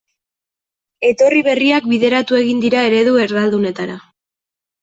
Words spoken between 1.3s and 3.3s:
berriak bideratu egin dira eredu